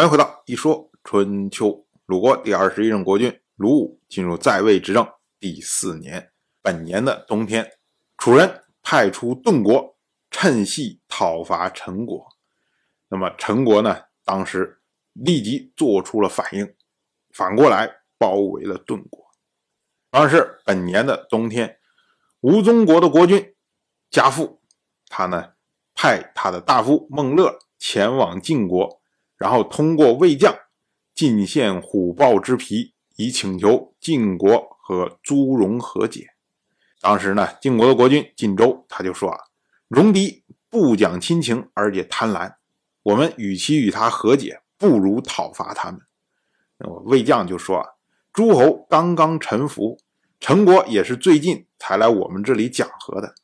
[0.00, 1.86] 欢迎回到一说春秋。
[2.06, 5.06] 鲁国第二十一任国君鲁武进入在位执政
[5.38, 7.70] 第四年，本年的冬天，
[8.16, 9.98] 楚人派出盾国，
[10.30, 12.26] 趁隙讨伐陈国。
[13.10, 14.80] 那么陈国呢，当时
[15.12, 16.74] 立即做出了反应，
[17.34, 17.86] 反过来
[18.16, 19.22] 包围了盾国。
[20.12, 21.78] 而是本年的冬天，
[22.40, 23.54] 吴宗国的国君
[24.10, 24.62] 家父，
[25.10, 25.52] 他呢
[25.94, 28.99] 派他的大夫孟乐前往晋国。
[29.40, 30.54] 然后通过魏将
[31.14, 36.26] 进献虎豹之皮，以请求晋国和朱荣和解。
[37.00, 39.38] 当时呢，晋国的国君晋州他就说啊
[39.88, 42.52] ：“戎狄不讲亲情，而且贪婪，
[43.02, 46.02] 我们与其与他和解，不如讨伐他们。”
[47.06, 47.86] 魏将就说啊
[48.34, 49.98] ：“诸侯刚刚臣服，
[50.38, 53.34] 陈国也是最近才来我们这里讲和的，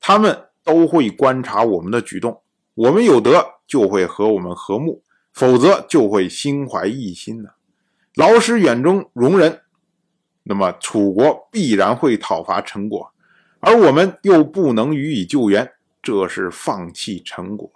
[0.00, 2.42] 他们都会观察我们的举动，
[2.74, 5.00] 我们有德就会和我们和睦。”
[5.38, 7.54] 否则就会心怀异心的，
[8.16, 9.60] 劳师远征戎人，
[10.42, 13.12] 那么楚国必然会讨伐陈国，
[13.60, 17.70] 而我们又不能予以救援，这是放弃陈国。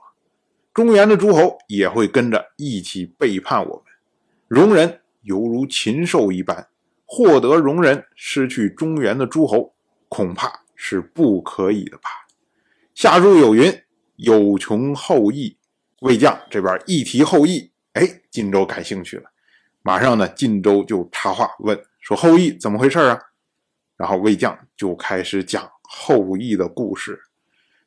[0.74, 3.84] 中原的诸侯也会跟着一起背叛我们。
[4.48, 6.66] 戎人犹如禽兽一般，
[7.06, 9.72] 获得戎人，失去中原的诸侯，
[10.08, 12.10] 恐怕是不可以的吧？
[12.92, 13.72] 下注有云
[14.16, 15.56] ：“有穷后裔。”
[16.02, 19.30] 魏将这边一提后羿，哎，晋州感兴趣了，
[19.82, 23.16] 马上呢，晋州就插话问说：“后羿怎么回事啊？”
[23.96, 27.22] 然后魏将就开始讲后羿的故事。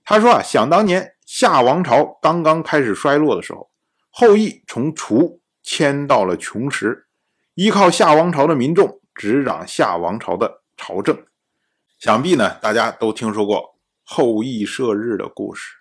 [0.06, 3.70] 他说啊，想当年夏王朝刚刚开始衰落的时候，
[4.10, 7.08] 后羿从楚迁到了穷时，
[7.56, 11.26] 依靠夏王朝的民众执掌夏王朝的朝政。
[12.00, 15.80] 想必呢，大家都听说过后羿射日的故事。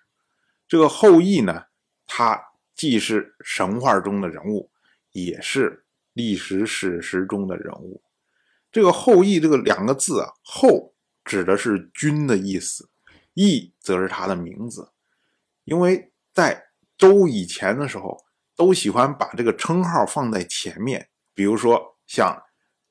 [0.67, 1.67] 这个后羿呢？
[2.07, 2.41] 他
[2.75, 4.71] 既是神话中的人物，
[5.11, 8.03] 也是历史史实中的人物。
[8.71, 12.89] 这个后羿这个两个字啊，后指的是君的意思，
[13.35, 14.91] 羿则是他的名字。
[15.63, 16.67] 因为在
[16.97, 18.17] 周以前的时候，
[18.55, 22.43] 都喜欢把这个称号放在前面，比如说像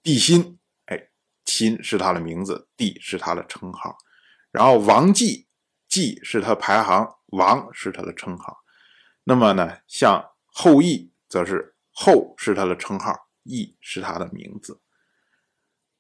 [0.03, 1.09] 帝辛，哎，
[1.45, 3.97] 辛是他的名字，帝是他的称号。
[4.51, 5.47] 然后王季，
[5.89, 8.64] 季是他排行，王是他的称号。
[9.25, 14.81] 那么呢，像后羿，则是后是他的称号，羿是他的名字。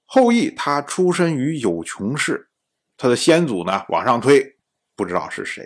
[0.04, 2.50] 后羿他出身于有穷氏，
[2.96, 4.58] 他的先祖呢往上推，
[4.94, 5.64] 不知道是谁。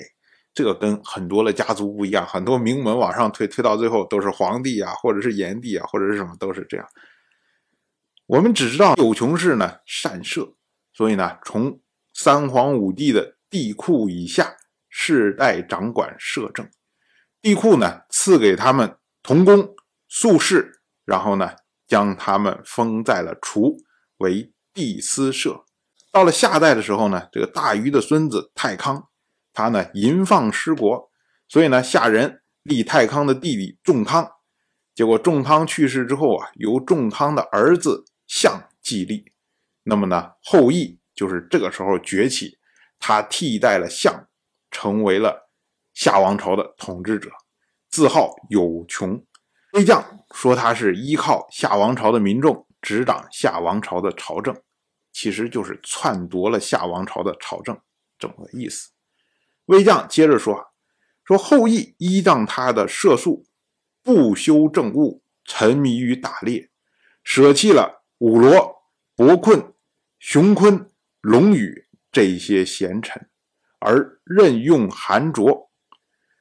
[0.55, 6.89] 这个跟很多的家族不一样，很多名门往上推，推到最后都是皇帝啊，或者是炎帝啊，或者是什么，都是这样。
[8.27, 10.55] 我们只知道有穷氏呢善射，
[10.93, 11.81] 所以呢，从
[12.15, 14.57] 三皇五帝的帝库以下，
[14.89, 16.69] 世代掌管摄政。
[17.41, 19.75] 帝喾呢赐给他们同工
[20.09, 21.53] 宿士，然后呢
[21.87, 23.77] 将他们封在了楚
[24.19, 25.65] 为帝司社。
[26.11, 29.09] 到了夏代的时候呢，这个大禹的孙子太康，
[29.53, 31.11] 他呢淫放失国，
[31.49, 34.29] 所以呢夏人立太康的弟弟仲康。
[34.95, 39.33] 结果仲康去世之后啊，由仲康的儿子相继立。
[39.85, 42.59] 那么呢后羿就是这个时候崛起，
[42.99, 44.27] 他替代了相，
[44.71, 45.48] 成为了。
[45.99, 47.29] 夏王朝的统治者，
[47.91, 49.21] 自号有穷。
[49.73, 54.57] 魏将说他是依靠夏王朝的民众执掌夏王朝的朝政，
[55.11, 57.77] 其实就是篡夺了夏王朝的朝政，
[58.17, 58.91] 这么个意思。
[59.65, 60.69] 魏将接着说
[61.27, 63.45] ：“说后羿依仗他的射术，
[64.05, 66.71] 不修政务，沉迷于打猎，
[67.25, 68.85] 舍弃了武罗、
[69.17, 69.75] 伯困、
[70.21, 70.89] 熊坤、
[71.21, 73.29] 龙宇这些贤臣，
[73.81, 75.67] 而任用韩卓。”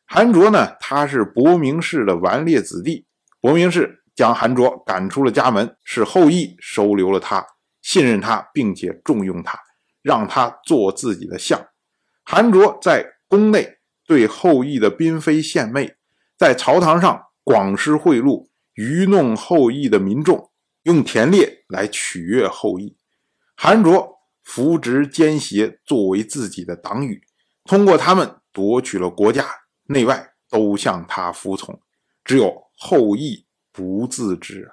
[0.09, 3.05] 韩卓呢，他是伯明氏的顽劣子弟。
[3.41, 7.45] 伯明氏将韩卓赶出了家门，是后羿收留了他，
[7.81, 9.59] 信任他，并且重用他，
[10.01, 11.67] 让他做自己的相。
[12.23, 15.95] 韩卓在宫内对后羿的嫔妃献媚，
[16.37, 20.49] 在朝堂上广施贿赂，愚弄后羿的民众，
[20.83, 22.97] 用田猎来取悦后羿。
[23.57, 27.21] 韩卓扶植奸邪作为自己的党羽，
[27.65, 29.45] 通过他们夺取了国家。
[29.87, 31.79] 内外都向他服从，
[32.23, 34.71] 只有后羿不自知。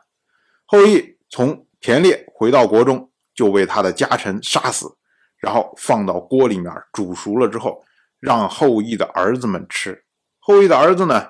[0.66, 4.96] 后羿从田猎回到国中，就被他的家臣杀死，
[5.38, 7.84] 然后放到锅里面煮熟了之后，
[8.18, 10.04] 让后羿的儿子们吃。
[10.38, 11.28] 后羿的儿子呢，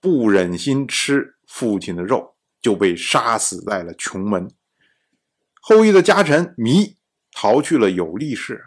[0.00, 4.50] 不忍心吃父亲的肉，就被杀死在了穷门。
[5.60, 6.96] 后羿的家臣糜
[7.32, 8.66] 逃去了有力氏，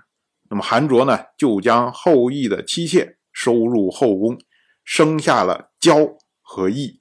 [0.49, 3.17] 那么韩卓呢，就将后羿的妻妾。
[3.43, 4.39] 收入后宫，
[4.85, 5.95] 生下了焦
[6.43, 6.99] 和义。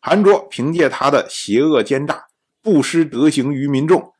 [0.00, 2.28] 韩卓凭借他的邪恶奸诈，
[2.62, 4.12] 不失德行于民众，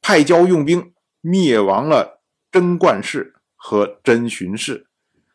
[0.00, 4.86] 派交用兵灭亡了贞观氏和真荀氏，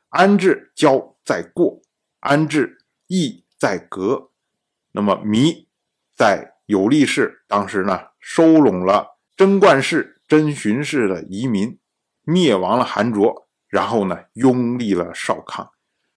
[0.10, 1.80] 安置交在过，
[2.22, 4.31] 安置义在革。
[4.94, 5.68] 那么弥
[6.16, 11.78] 在有利氏当时呢，收拢了贞观氏、真荀氏的遗民，
[12.24, 15.69] 灭亡了韩卓，然后呢，拥立了少康。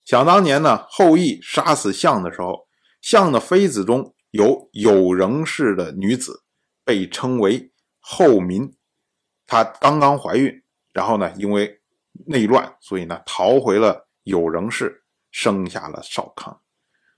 [0.06, 2.64] 想当年呢，后羿杀死象的时候。
[3.02, 6.42] 象的妃子中有有仍氏的女子，
[6.84, 8.74] 被称为后民。
[9.46, 10.52] 她刚刚怀孕，
[10.92, 11.80] 然后呢，因为
[12.26, 16.60] 内乱，所以呢，逃回了有仍氏，生下了少康。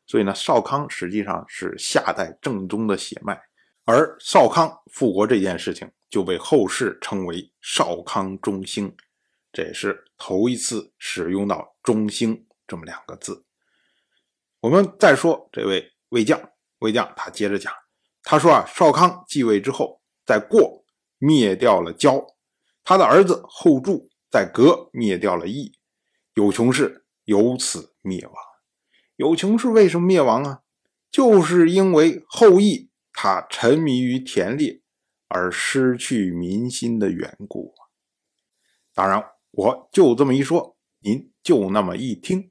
[0.06, 3.40] 所以呢，少康实际上是夏代正宗的血脉。
[3.86, 8.94] 而少康复国这件事情，就被后世称为少康中兴，
[9.52, 13.44] 这也是头一次使用到“中兴”这么两个字。
[14.60, 16.40] 我们再说这位魏将，
[16.78, 17.72] 魏将他接着讲，
[18.22, 20.84] 他说啊，少康继位之后，在过
[21.18, 22.24] 灭掉了交，
[22.84, 25.72] 他的儿子后柱在革灭掉了义，
[26.34, 28.34] 有穷氏由此灭亡。
[29.16, 30.62] 有穷氏为什么灭亡啊？
[31.10, 34.82] 就是因为后羿他沉迷于田猎
[35.26, 37.88] 而失去民心的缘故啊。
[38.92, 42.50] 当然，我就这么一说，您就那么一听，